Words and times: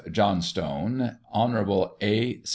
Johnstone, 0.11 1.19
Hon. 1.29 1.93
A. 2.01 2.41